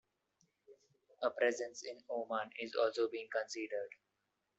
A 1.21 1.29
presence 1.29 1.83
in 1.83 2.03
Oman 2.09 2.49
is 2.57 2.73
also 2.73 3.07
being 3.07 3.27
considered. 3.31 3.91